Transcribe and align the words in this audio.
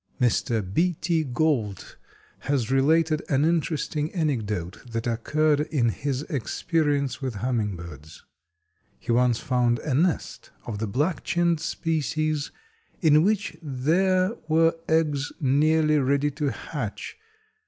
Mr. 0.19 0.63
B. 0.63 0.93
T. 0.99 1.23
Gault 1.23 1.95
has 2.49 2.71
related 2.71 3.21
an 3.29 3.45
interesting 3.45 4.11
anecdote 4.15 4.83
that 4.91 5.05
occurred 5.05 5.61
in 5.61 5.89
his 5.89 6.23
experience 6.23 7.21
with 7.21 7.35
hummingbirds. 7.35 8.25
He 8.97 9.11
once 9.11 9.37
found 9.39 9.77
a 9.77 9.93
nest 9.93 10.49
of 10.65 10.79
the 10.79 10.87
Black 10.87 11.23
chinned 11.23 11.59
species 11.59 12.49
in 13.01 13.21
which 13.21 13.55
there 13.61 14.35
were 14.47 14.73
eggs 14.89 15.33
nearly 15.39 15.99
ready 15.99 16.31
to 16.31 16.49
hatch. 16.49 17.15